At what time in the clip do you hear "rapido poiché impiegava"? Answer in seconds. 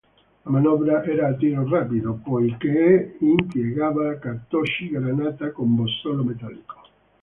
1.67-4.17